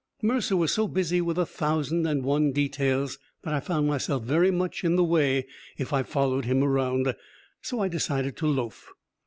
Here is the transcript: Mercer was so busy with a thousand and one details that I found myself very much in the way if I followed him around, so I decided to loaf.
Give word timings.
Mercer 0.23 0.57
was 0.57 0.71
so 0.71 0.87
busy 0.87 1.21
with 1.21 1.37
a 1.37 1.45
thousand 1.45 2.07
and 2.07 2.23
one 2.23 2.51
details 2.51 3.19
that 3.43 3.53
I 3.53 3.59
found 3.59 3.85
myself 3.85 4.23
very 4.23 4.49
much 4.49 4.83
in 4.83 4.95
the 4.95 5.03
way 5.03 5.45
if 5.77 5.93
I 5.93 6.01
followed 6.01 6.45
him 6.45 6.63
around, 6.63 7.13
so 7.61 7.79
I 7.81 7.87
decided 7.87 8.35
to 8.37 8.47
loaf. 8.47 8.89